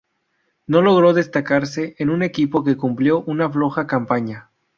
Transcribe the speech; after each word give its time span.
No 0.65 0.81
logró 0.81 1.13
destacarse 1.13 1.93
en 1.99 2.09
un 2.09 2.23
equipo 2.23 2.63
que 2.63 2.75
cumplió 2.75 3.21
una 3.25 3.47
floja 3.51 3.85
campaña. 3.85 4.49